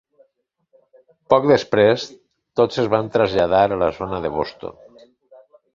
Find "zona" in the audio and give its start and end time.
4.01-4.25